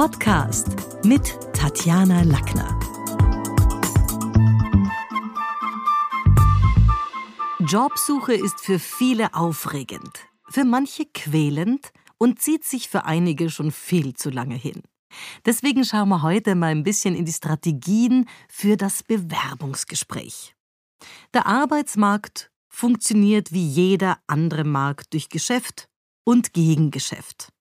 [0.00, 0.68] Podcast
[1.04, 2.80] mit Tatjana Lackner.
[7.58, 14.14] Jobsuche ist für viele aufregend, für manche quälend und zieht sich für einige schon viel
[14.14, 14.80] zu lange hin.
[15.44, 20.54] Deswegen schauen wir heute mal ein bisschen in die Strategien für das Bewerbungsgespräch.
[21.34, 25.90] Der Arbeitsmarkt funktioniert wie jeder andere Markt durch Geschäft
[26.24, 27.52] und Gegengeschäft.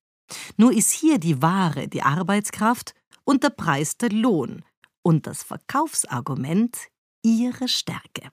[0.58, 2.94] Nur ist hier die Ware die Arbeitskraft
[3.24, 4.64] und der Preis der Lohn
[5.02, 6.78] und das Verkaufsargument
[7.24, 8.32] ihre Stärke.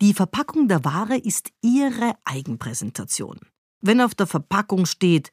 [0.00, 3.40] Die Verpackung der Ware ist ihre Eigenpräsentation.
[3.80, 5.32] Wenn auf der Verpackung steht,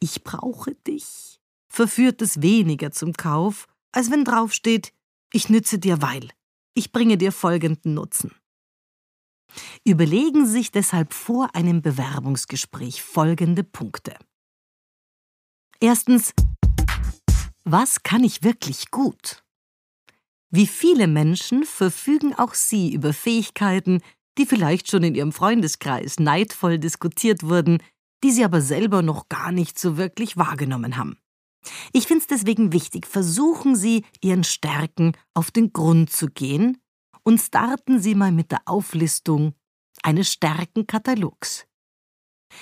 [0.00, 4.92] ich brauche dich, verführt es weniger zum Kauf, als wenn draufsteht,
[5.32, 6.28] ich nütze dir weil,
[6.74, 8.34] ich bringe dir folgenden Nutzen.
[9.84, 14.16] Überlegen Sie sich deshalb vor einem Bewerbungsgespräch folgende Punkte.
[15.82, 16.32] Erstens,
[17.64, 19.42] was kann ich wirklich gut?
[20.48, 24.00] Wie viele Menschen verfügen auch Sie über Fähigkeiten,
[24.38, 27.82] die vielleicht schon in Ihrem Freundeskreis neidvoll diskutiert wurden,
[28.22, 31.18] die Sie aber selber noch gar nicht so wirklich wahrgenommen haben.
[31.92, 36.78] Ich finde es deswegen wichtig, versuchen Sie, Ihren Stärken auf den Grund zu gehen
[37.24, 39.56] und starten Sie mal mit der Auflistung
[40.04, 41.66] eines Stärkenkatalogs.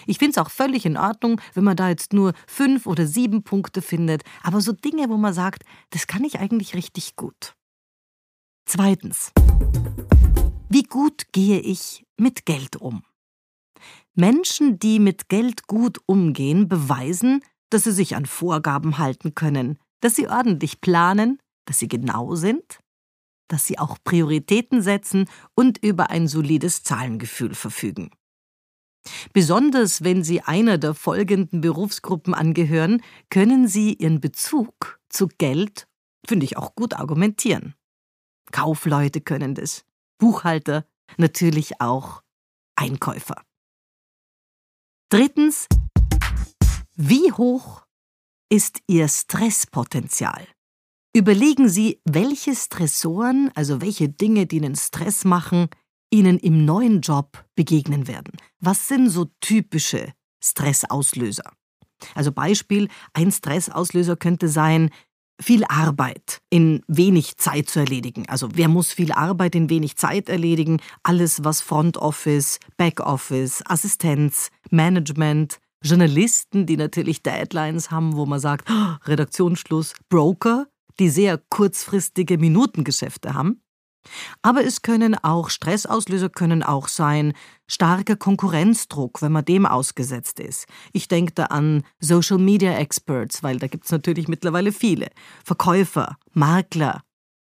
[0.07, 3.43] Ich finde es auch völlig in Ordnung, wenn man da jetzt nur fünf oder sieben
[3.43, 7.55] Punkte findet, aber so Dinge, wo man sagt, das kann ich eigentlich richtig gut.
[8.67, 9.33] Zweitens.
[10.69, 13.03] Wie gut gehe ich mit Geld um?
[14.15, 20.17] Menschen, die mit Geld gut umgehen, beweisen, dass sie sich an Vorgaben halten können, dass
[20.17, 22.81] sie ordentlich planen, dass sie genau sind,
[23.49, 28.11] dass sie auch Prioritäten setzen und über ein solides Zahlengefühl verfügen.
[29.33, 35.87] Besonders wenn Sie einer der folgenden Berufsgruppen angehören, können Sie Ihren Bezug zu Geld,
[36.27, 37.75] finde ich, auch gut argumentieren.
[38.53, 39.85] Kaufleute können das,
[40.19, 40.85] Buchhalter,
[41.17, 42.23] natürlich auch
[42.77, 43.43] Einkäufer.
[45.09, 45.67] Drittens,
[46.95, 47.85] wie hoch
[48.49, 50.47] ist Ihr Stresspotenzial?
[51.13, 55.69] Überlegen Sie, welche Stressoren, also welche Dinge, die Ihnen Stress machen,
[56.11, 58.33] Ihnen im neuen Job begegnen werden.
[58.61, 60.13] Was sind so typische
[60.43, 61.45] Stressauslöser?
[62.15, 64.91] Also Beispiel, ein Stressauslöser könnte sein,
[65.41, 68.29] viel Arbeit in wenig Zeit zu erledigen.
[68.29, 70.81] Also wer muss viel Arbeit in wenig Zeit erledigen?
[71.03, 78.41] Alles, was Front Office, Back Office, Assistenz, Management, Journalisten, die natürlich Deadlines haben, wo man
[78.41, 78.69] sagt,
[79.07, 80.67] Redaktionsschluss, Broker,
[80.99, 83.63] die sehr kurzfristige Minutengeschäfte haben.
[84.43, 87.35] Aber es können auch Stressauslöser können auch sein
[87.67, 90.67] starker Konkurrenzdruck, wenn man dem ausgesetzt ist.
[90.93, 95.09] Ich denke da an Social Media Experts, weil da gibt es natürlich mittlerweile viele.
[95.45, 97.03] Verkäufer, Makler,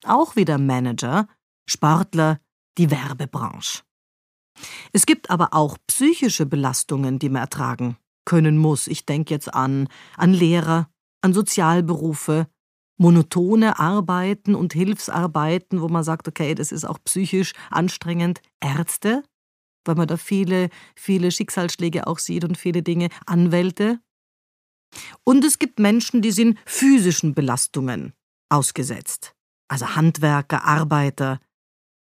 [0.05, 1.27] auch wieder Manager,
[1.65, 2.39] Sportler,
[2.77, 3.81] die Werbebranche.
[4.91, 8.87] Es gibt aber auch psychische Belastungen, die man ertragen können muss.
[8.87, 10.89] Ich denke jetzt an, an Lehrer,
[11.21, 12.47] an Sozialberufe,
[12.97, 18.41] monotone Arbeiten und Hilfsarbeiten, wo man sagt, okay, das ist auch psychisch anstrengend.
[18.59, 19.23] Ärzte,
[19.85, 23.99] weil man da viele, viele Schicksalsschläge auch sieht und viele Dinge, Anwälte.
[25.23, 28.13] Und es gibt Menschen, die sind physischen Belastungen
[28.49, 29.33] ausgesetzt.
[29.67, 31.39] Also Handwerker, Arbeiter,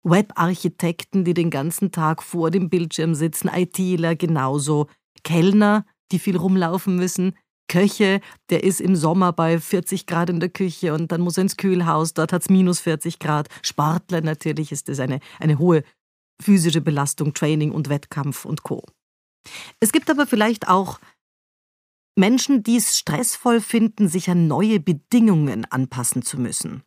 [0.03, 4.87] Webarchitekten, die den ganzen Tag vor dem Bildschirm sitzen, ITler genauso,
[5.23, 7.37] Kellner, die viel rumlaufen müssen,
[7.71, 11.43] Köche, der ist im Sommer bei 40 Grad in der Küche und dann muss er
[11.43, 13.47] ins Kühlhaus, dort hat es minus 40 Grad.
[13.61, 15.83] Sportler natürlich ist das eine, eine hohe
[16.41, 18.83] physische Belastung, Training und Wettkampf und Co.
[19.79, 20.99] Es gibt aber vielleicht auch
[22.17, 26.83] Menschen, die es stressvoll finden, sich an neue Bedingungen anpassen zu müssen.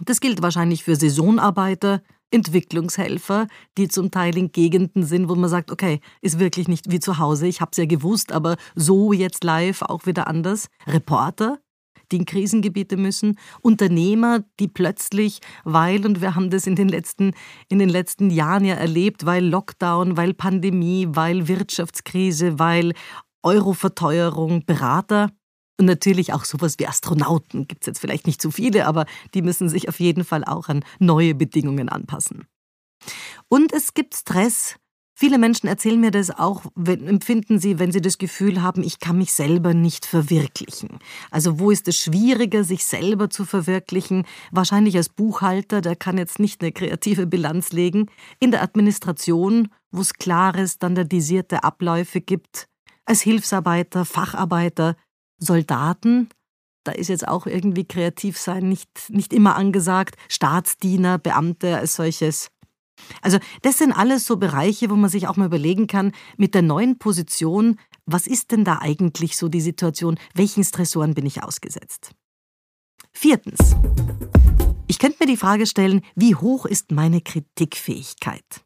[0.00, 3.46] Das gilt wahrscheinlich für Saisonarbeiter, Entwicklungshelfer,
[3.76, 7.18] die zum Teil in Gegenden sind, wo man sagt, okay, ist wirklich nicht wie zu
[7.18, 10.68] Hause, ich habe es ja gewusst, aber so jetzt live auch wieder anders.
[10.86, 11.58] Reporter,
[12.12, 17.32] die in Krisengebiete müssen, Unternehmer, die plötzlich, weil, und wir haben das in den letzten,
[17.68, 22.92] in den letzten Jahren ja erlebt, weil Lockdown, weil Pandemie, weil Wirtschaftskrise, weil
[23.42, 25.30] Euroverteuerung, Berater,
[25.78, 29.42] und natürlich auch sowas wie Astronauten gibt es jetzt vielleicht nicht so viele, aber die
[29.42, 32.46] müssen sich auf jeden Fall auch an neue Bedingungen anpassen.
[33.48, 34.76] Und es gibt Stress.
[35.14, 39.00] Viele Menschen erzählen mir das auch, wenn, empfinden sie, wenn sie das Gefühl haben, ich
[39.00, 41.00] kann mich selber nicht verwirklichen.
[41.32, 44.26] Also wo ist es schwieriger, sich selber zu verwirklichen?
[44.52, 48.06] Wahrscheinlich als Buchhalter, der kann jetzt nicht eine kreative Bilanz legen.
[48.38, 52.68] In der Administration, wo es klare, standardisierte Abläufe gibt.
[53.04, 54.94] Als Hilfsarbeiter, Facharbeiter,
[55.38, 56.28] Soldaten,
[56.84, 60.16] da ist jetzt auch irgendwie kreativ sein nicht, nicht immer angesagt.
[60.28, 62.50] Staatsdiener, Beamte als solches.
[63.22, 66.62] Also das sind alles so Bereiche, wo man sich auch mal überlegen kann, mit der
[66.62, 72.12] neuen Position, was ist denn da eigentlich so die Situation, welchen Stressoren bin ich ausgesetzt?
[73.12, 73.76] Viertens.
[74.86, 78.64] Ich könnte mir die Frage stellen, wie hoch ist meine Kritikfähigkeit?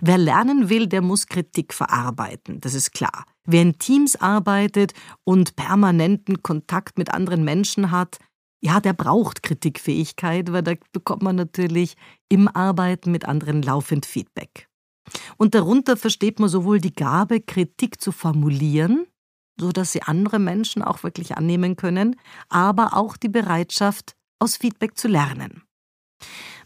[0.00, 3.24] Wer lernen will, der muss Kritik verarbeiten, das ist klar.
[3.50, 4.92] Wer in Teams arbeitet
[5.24, 8.18] und permanenten Kontakt mit anderen Menschen hat,
[8.60, 11.96] ja, der braucht Kritikfähigkeit, weil da bekommt man natürlich
[12.28, 14.68] im Arbeiten mit anderen laufend Feedback.
[15.38, 19.06] Und darunter versteht man sowohl die Gabe, Kritik zu formulieren,
[19.58, 22.16] so dass sie andere Menschen auch wirklich annehmen können,
[22.50, 25.62] aber auch die Bereitschaft, aus Feedback zu lernen.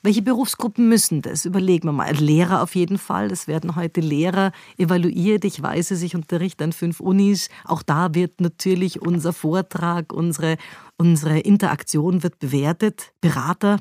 [0.04, 1.44] Welche Berufsgruppen müssen das?
[1.44, 2.12] Überlegen wir mal.
[2.12, 3.30] Lehrer auf jeden Fall.
[3.30, 5.44] Es werden heute Lehrer evaluiert.
[5.44, 7.48] Ich weiß es, ich unterrichte an fünf Unis.
[7.64, 10.56] Auch da wird natürlich unser Vortrag, unsere,
[10.98, 13.12] unsere Interaktion wird bewertet.
[13.20, 13.80] Berater,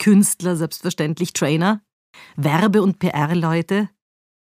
[0.00, 1.80] Künstler, selbstverständlich Trainer,
[2.36, 3.88] Werbe- und PR-Leute,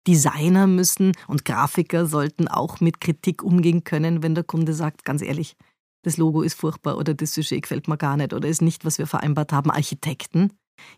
[0.08, 5.22] Designer müssen und Grafiker sollten auch mit Kritik umgehen können, wenn der Kunde sagt, ganz
[5.22, 5.58] ehrlich,
[6.04, 9.00] das Logo ist furchtbar oder das Sujet gefällt mir gar nicht oder ist nicht, was
[9.00, 9.70] wir vereinbart haben.
[9.70, 10.54] Architekten,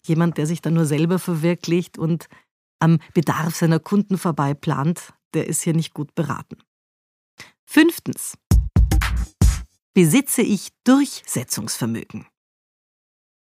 [0.05, 2.27] jemand, der sich dann nur selber verwirklicht und
[2.79, 6.57] am Bedarf seiner Kunden vorbei plant, der ist hier nicht gut beraten.
[7.65, 8.37] Fünftens.
[9.93, 12.25] Besitze ich Durchsetzungsvermögen?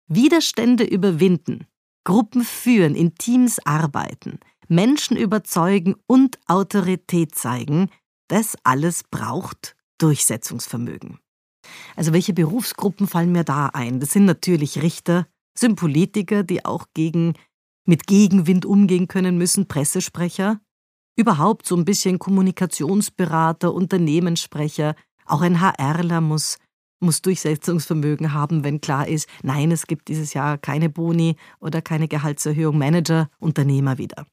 [0.07, 1.67] Widerstände überwinden,
[2.05, 4.39] Gruppen führen, in Teams arbeiten,
[4.69, 7.91] Menschen überzeugen und Autorität zeigen,
[8.29, 11.19] das alles braucht Durchsetzungsvermögen.
[11.97, 14.01] Also welche Berufsgruppen fallen mir da ein?
[14.01, 15.27] Das sind natürlich Richter,
[15.59, 17.35] sind Politiker, die auch gegen,
[17.87, 20.61] mit Gegenwind umgehen können müssen, Pressesprecher,
[21.17, 24.95] überhaupt so ein bisschen Kommunikationsberater, Unternehmenssprecher,
[25.27, 26.59] auch ein HRler muss,
[27.01, 32.09] muss Durchsetzungsvermögen haben, wenn klar ist, nein, es gibt dieses Jahr keine Boni oder keine
[32.09, 34.27] Gehaltserhöhung, Manager, Unternehmer wieder.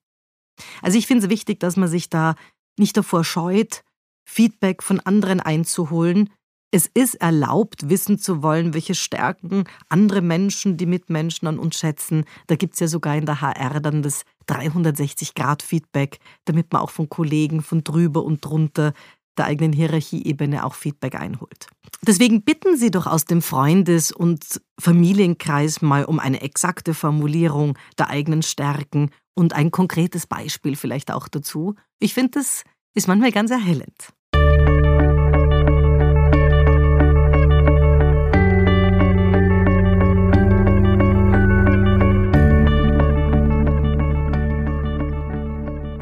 [0.82, 2.36] Also ich finde es wichtig, dass man sich da
[2.78, 3.84] nicht davor scheut,
[4.26, 6.30] Feedback von anderen einzuholen,
[6.72, 12.26] es ist erlaubt, wissen zu wollen, welche Stärken andere Menschen, die Mitmenschen an uns schätzen.
[12.48, 17.10] Da gibt es ja sogar in der HR dann das 360-Grad-Feedback, damit man auch von
[17.10, 18.94] Kollegen von drüber und drunter
[19.38, 21.68] der eigenen Hierarchieebene auch Feedback einholt.
[22.06, 28.10] Deswegen bitten Sie doch aus dem Freundes- und Familienkreis mal um eine exakte Formulierung der
[28.10, 31.76] eigenen Stärken und ein konkretes Beispiel vielleicht auch dazu.
[32.00, 32.64] Ich finde, das
[32.94, 34.14] ist manchmal ganz erhellend.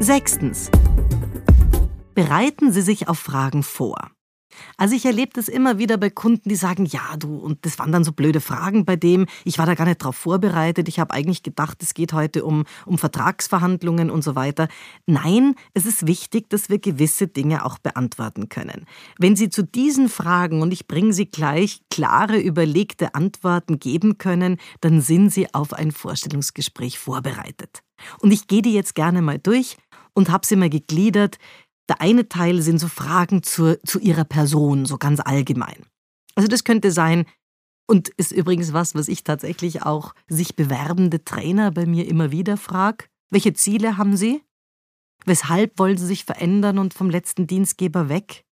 [0.00, 0.70] Sechstens.
[2.14, 4.12] Bereiten Sie sich auf Fragen vor.
[4.76, 7.90] Also ich erlebe das immer wieder bei Kunden, die sagen, ja du, und das waren
[7.90, 11.12] dann so blöde Fragen bei dem, ich war da gar nicht drauf vorbereitet, ich habe
[11.12, 14.68] eigentlich gedacht, es geht heute um, um Vertragsverhandlungen und so weiter.
[15.06, 18.86] Nein, es ist wichtig, dass wir gewisse Dinge auch beantworten können.
[19.18, 24.58] Wenn Sie zu diesen Fragen, und ich bringe Sie gleich, klare, überlegte Antworten geben können,
[24.80, 27.82] dann sind Sie auf ein Vorstellungsgespräch vorbereitet.
[28.20, 29.76] Und ich gehe die jetzt gerne mal durch
[30.14, 31.38] und habe sie mal gegliedert.
[31.88, 35.86] Der eine Teil sind so Fragen zur, zu ihrer Person, so ganz allgemein.
[36.34, 37.24] Also das könnte sein,
[37.90, 42.56] und ist übrigens was, was ich tatsächlich auch sich bewerbende Trainer bei mir immer wieder
[42.56, 43.06] frage.
[43.30, 44.42] Welche Ziele haben Sie?
[45.24, 48.44] Weshalb wollen Sie sich verändern und vom letzten Dienstgeber weg?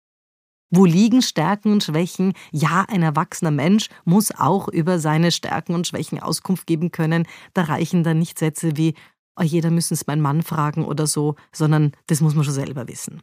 [0.70, 2.32] Wo liegen Stärken und Schwächen?
[2.50, 7.28] Ja, ein erwachsener Mensch muss auch über seine Stärken und Schwächen Auskunft geben können.
[7.54, 8.94] Da reichen dann nicht Sätze wie
[9.37, 12.88] oh, jeder müssen es meinen Mann fragen oder so, sondern das muss man schon selber
[12.88, 13.23] wissen.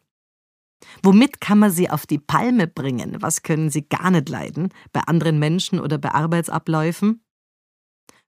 [1.02, 3.18] Womit kann man sie auf die Palme bringen?
[3.22, 7.24] Was können sie gar nicht leiden bei anderen Menschen oder bei Arbeitsabläufen?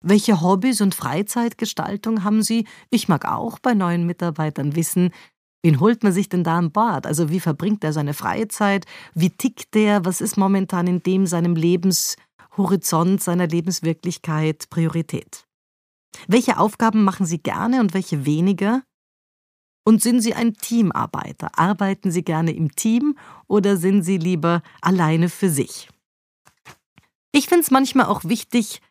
[0.01, 2.67] Welche Hobbys und Freizeitgestaltung haben Sie?
[2.91, 5.09] Ich mag auch bei neuen Mitarbeitern wissen,
[5.63, 7.07] wen holt man sich denn da an Bord?
[7.07, 8.85] Also wie verbringt er seine Freizeit?
[9.15, 10.05] Wie tickt der?
[10.05, 15.44] Was ist momentan in dem seinem Lebenshorizont, seiner Lebenswirklichkeit Priorität?
[16.27, 18.83] Welche Aufgaben machen Sie gerne und welche weniger?
[19.83, 21.57] Und sind Sie ein Teamarbeiter?
[21.59, 23.17] Arbeiten Sie gerne im Team
[23.47, 25.89] oder sind Sie lieber alleine für sich?
[27.31, 28.81] Ich finde es manchmal auch wichtig,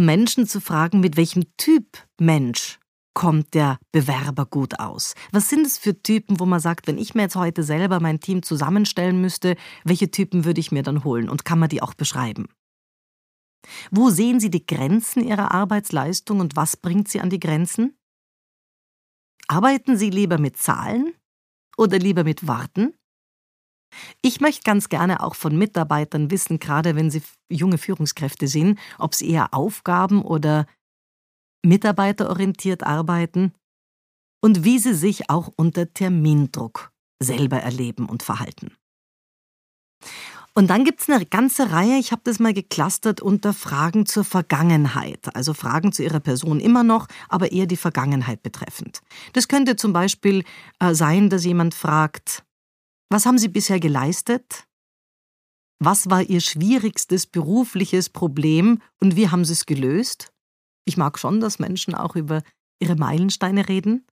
[0.00, 1.86] Menschen zu fragen, mit welchem Typ
[2.18, 2.78] Mensch
[3.14, 5.14] kommt der Bewerber gut aus?
[5.32, 8.20] Was sind es für Typen, wo man sagt, wenn ich mir jetzt heute selber mein
[8.20, 11.94] Team zusammenstellen müsste, welche Typen würde ich mir dann holen und kann man die auch
[11.94, 12.46] beschreiben?
[13.90, 17.96] Wo sehen Sie die Grenzen Ihrer Arbeitsleistung und was bringt Sie an die Grenzen?
[19.48, 21.14] Arbeiten Sie lieber mit Zahlen
[21.76, 22.94] oder lieber mit Worten?
[24.22, 29.14] Ich möchte ganz gerne auch von Mitarbeitern wissen, gerade wenn sie junge Führungskräfte sind, ob
[29.14, 30.66] sie eher Aufgaben oder
[31.64, 33.52] mitarbeiterorientiert arbeiten
[34.42, 36.92] und wie sie sich auch unter Termindruck
[37.22, 38.76] selber erleben und verhalten.
[40.56, 44.22] Und dann gibt es eine ganze Reihe, ich habe das mal geclustert unter Fragen zur
[44.22, 49.00] Vergangenheit, also Fragen zu ihrer Person immer noch, aber eher die Vergangenheit betreffend.
[49.32, 50.44] Das könnte zum Beispiel
[50.78, 52.44] äh, sein, dass jemand fragt,
[53.10, 54.64] was haben Sie bisher geleistet?
[55.80, 60.32] Was war Ihr schwierigstes berufliches Problem und wie haben Sie es gelöst?
[60.84, 62.42] Ich mag schon, dass Menschen auch über
[62.78, 64.06] ihre Meilensteine reden.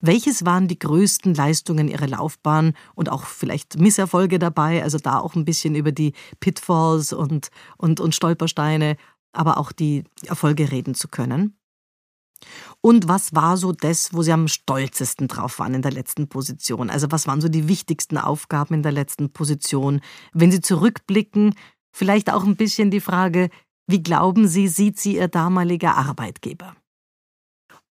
[0.00, 4.82] Welches waren die größten Leistungen Ihrer Laufbahn und auch vielleicht Misserfolge dabei?
[4.82, 8.96] Also da auch ein bisschen über die Pitfalls und, und, und Stolpersteine,
[9.32, 11.58] aber auch die Erfolge reden zu können.
[12.80, 16.90] Und was war so das, wo Sie am stolzesten drauf waren in der letzten Position?
[16.90, 20.00] Also was waren so die wichtigsten Aufgaben in der letzten Position?
[20.32, 21.54] Wenn Sie zurückblicken,
[21.90, 23.50] vielleicht auch ein bisschen die Frage,
[23.88, 26.76] wie glauben Sie, sieht Sie Ihr damaliger Arbeitgeber?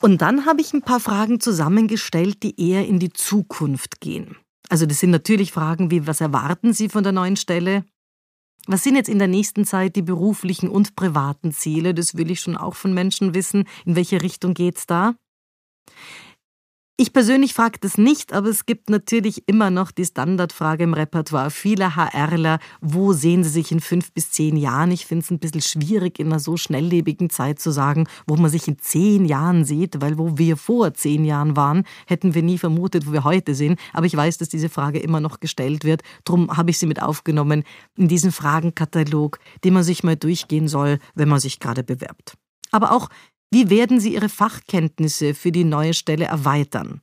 [0.00, 4.37] Und dann habe ich ein paar Fragen zusammengestellt, die eher in die Zukunft gehen.
[4.69, 7.85] Also das sind natürlich Fragen wie, was erwarten Sie von der neuen Stelle?
[8.67, 11.95] Was sind jetzt in der nächsten Zeit die beruflichen und privaten Ziele?
[11.95, 13.64] Das will ich schon auch von Menschen wissen.
[13.87, 15.14] In welche Richtung geht's da?
[17.00, 21.52] Ich persönlich frage das nicht, aber es gibt natürlich immer noch die Standardfrage im Repertoire
[21.52, 24.90] vieler HRler, wo sehen sie sich in fünf bis zehn Jahren?
[24.90, 28.50] Ich finde es ein bisschen schwierig, in einer so schnelllebigen Zeit zu sagen, wo man
[28.50, 32.59] sich in zehn Jahren sieht, weil wo wir vor zehn Jahren waren, hätten wir nie
[32.59, 33.78] vermutet, wo wir heute sind.
[33.93, 36.02] Aber ich weiß, dass diese Frage immer noch gestellt wird.
[36.25, 37.62] Darum habe ich sie mit aufgenommen
[37.97, 42.35] in diesen Fragenkatalog, den man sich mal durchgehen soll, wenn man sich gerade bewerbt.
[42.73, 43.09] Aber auch
[43.50, 47.00] wie werden Sie Ihre Fachkenntnisse für die neue Stelle erweitern?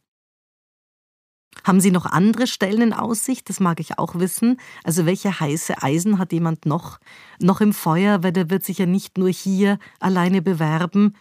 [1.64, 3.50] Haben Sie noch andere Stellen in Aussicht?
[3.50, 4.60] Das mag ich auch wissen.
[4.84, 7.00] Also welche heiße Eisen hat jemand noch,
[7.40, 11.16] noch im Feuer, weil der wird sich ja nicht nur hier alleine bewerben.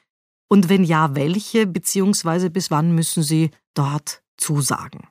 [0.48, 5.08] Und wenn ja, welche, beziehungsweise bis wann müssen Sie dort zusagen?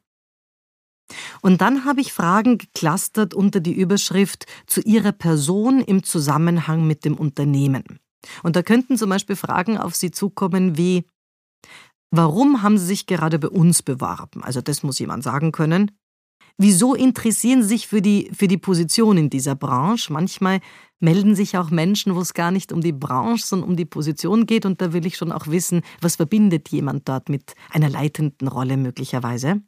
[1.42, 7.06] Und dann habe ich Fragen geclustert unter die Überschrift zu Ihrer Person im Zusammenhang mit
[7.06, 8.00] dem Unternehmen.
[8.44, 11.06] Und da könnten zum Beispiel Fragen auf Sie zukommen wie,
[12.12, 14.44] warum haben Sie sich gerade bei uns beworben?
[14.44, 15.92] Also das muss jemand sagen können.
[16.58, 20.14] Wieso interessieren Sie sich für die, für die Position in dieser Branche?
[20.14, 20.60] Manchmal
[21.00, 24.46] melden sich auch Menschen, wo es gar nicht um die Branche, sondern um die Position
[24.46, 24.66] geht.
[24.66, 28.78] Und da will ich schon auch wissen, was verbindet jemand dort mit einer leitenden Rolle
[28.78, 29.62] möglicherweise.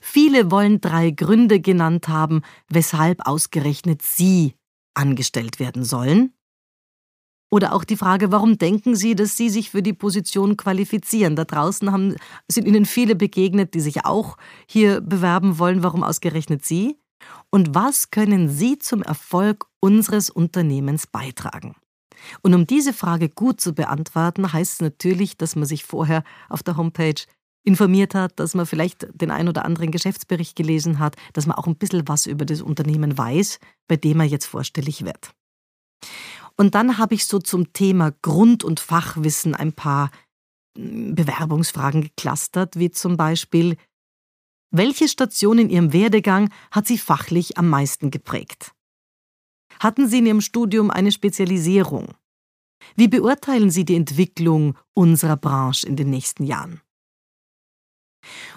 [0.00, 4.54] Viele wollen drei Gründe genannt haben, weshalb ausgerechnet Sie
[4.94, 6.32] angestellt werden sollen.
[7.50, 11.36] Oder auch die Frage, warum denken Sie, dass Sie sich für die Position qualifizieren?
[11.36, 12.16] Da draußen haben,
[12.50, 14.36] sind Ihnen viele begegnet, die sich auch
[14.66, 15.82] hier bewerben wollen.
[15.82, 16.98] Warum ausgerechnet Sie?
[17.50, 21.76] Und was können Sie zum Erfolg unseres Unternehmens beitragen?
[22.42, 26.62] Und um diese Frage gut zu beantworten, heißt es natürlich, dass man sich vorher auf
[26.62, 27.22] der Homepage
[27.62, 31.66] informiert hat, dass man vielleicht den ein oder anderen Geschäftsbericht gelesen hat, dass man auch
[31.66, 35.32] ein bisschen was über das Unternehmen weiß, bei dem er jetzt vorstellig wird.
[36.56, 40.10] Und dann habe ich so zum Thema Grund- und Fachwissen ein paar
[40.76, 43.76] hm, Bewerbungsfragen geclustert, wie zum Beispiel,
[44.70, 48.72] welche Station in Ihrem Werdegang hat Sie fachlich am meisten geprägt?
[49.78, 52.14] Hatten Sie in Ihrem Studium eine Spezialisierung?
[52.94, 56.80] Wie beurteilen Sie die Entwicklung unserer Branche in den nächsten Jahren?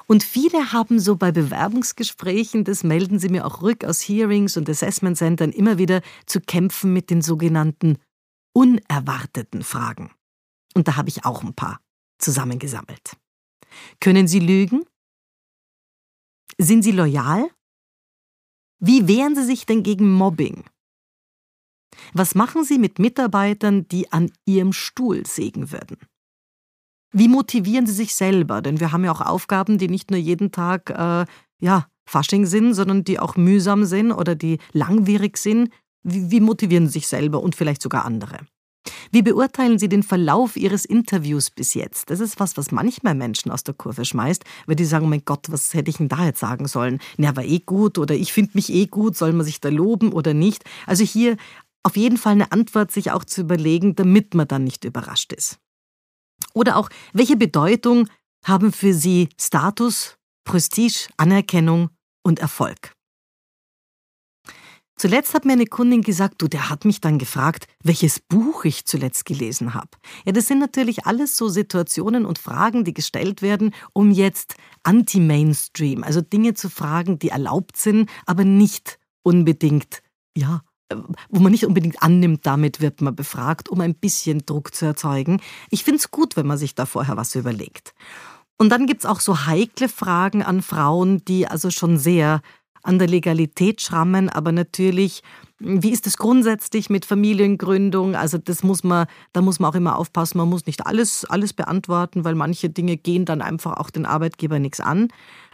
[0.07, 4.69] Und viele haben so bei Bewerbungsgesprächen, das melden sie mir auch rück aus Hearings und
[4.69, 7.97] Assessment Centern immer wieder zu kämpfen mit den sogenannten
[8.53, 10.11] unerwarteten Fragen.
[10.73, 11.79] Und da habe ich auch ein paar
[12.17, 13.17] zusammengesammelt.
[13.99, 14.85] Können Sie lügen?
[16.57, 17.49] Sind Sie loyal?
[18.79, 20.63] Wie wehren Sie sich denn gegen Mobbing?
[22.13, 25.97] Was machen Sie mit Mitarbeitern, die an Ihrem Stuhl sägen würden?
[27.11, 28.61] Wie motivieren Sie sich selber?
[28.61, 31.25] Denn wir haben ja auch Aufgaben, die nicht nur jeden Tag äh,
[31.59, 35.69] ja, Fasching sind, sondern die auch mühsam sind oder die langwierig sind.
[36.03, 38.39] Wie, wie motivieren Sie sich selber und vielleicht sogar andere?
[39.11, 42.09] Wie beurteilen Sie den Verlauf Ihres Interviews bis jetzt?
[42.09, 45.47] Das ist was, was manchmal Menschen aus der Kurve schmeißt, weil die sagen, mein Gott,
[45.49, 46.99] was hätte ich denn da jetzt sagen sollen?
[47.17, 50.11] Na, war eh gut oder ich finde mich eh gut, soll man sich da loben
[50.11, 50.63] oder nicht?
[50.85, 51.37] Also hier
[51.83, 55.59] auf jeden Fall eine Antwort sich auch zu überlegen, damit man dann nicht überrascht ist.
[56.53, 58.07] Oder auch, welche Bedeutung
[58.45, 61.89] haben für Sie Status, Prestige, Anerkennung
[62.23, 62.93] und Erfolg?
[64.99, 68.83] Zuletzt hat mir eine Kundin gesagt, du, der hat mich dann gefragt, welches Buch ich
[68.83, 69.91] zuletzt gelesen habe.
[70.25, 76.03] Ja, das sind natürlich alles so Situationen und Fragen, die gestellt werden, um jetzt anti-Mainstream,
[76.03, 80.01] also Dinge zu fragen, die erlaubt sind, aber nicht unbedingt,
[80.37, 80.63] ja,
[81.29, 85.41] wo man nicht unbedingt annimmt, damit wird man befragt, um ein bisschen Druck zu erzeugen.
[85.69, 87.93] Ich finde es gut, wenn man sich da vorher was überlegt.
[88.57, 92.41] Und dann gibt es auch so heikle Fragen an Frauen, die also schon sehr
[92.81, 95.21] an der Legalität schrammen, aber natürlich,
[95.59, 98.15] wie ist es grundsätzlich mit Familiengründung?
[98.15, 101.53] Also das muss man, da muss man auch immer aufpassen, man muss nicht alles, alles
[101.53, 105.09] beantworten, weil manche Dinge gehen dann einfach auch den Arbeitgeber nichts an.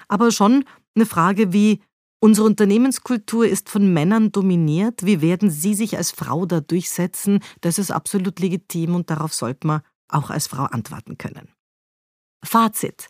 [0.07, 0.65] Aber schon
[0.95, 1.81] eine Frage wie,
[2.25, 7.39] unsere Unternehmenskultur ist von Männern dominiert, wie werden Sie sich als Frau da durchsetzen?
[7.61, 11.49] Das ist absolut legitim und darauf sollte man auch als Frau antworten können.
[12.43, 13.09] Fazit.